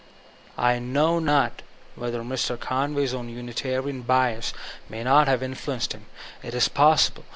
I 0.57 0.79
know 0.79 1.19
not 1.19 1.61
whether 1.95 2.21
Mr. 2.23 2.57
Gmway's 2.57 3.13
own 3.13 3.29
Unitarian 3.29 4.01
bias 4.01 4.51
may 4.89 5.03
not 5.03 5.27
have 5.27 5.43
influenced 5.43 5.93
him; 5.93 6.07
it 6.41 6.55
is 6.55 6.67
possible. 6.67 7.23